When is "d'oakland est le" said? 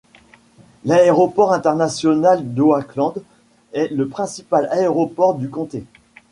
2.55-4.07